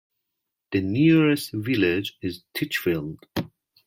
The 0.71 0.81
nearest 0.81 1.51
village 1.51 2.17
is 2.23 2.41
Titchfield. 2.55 3.19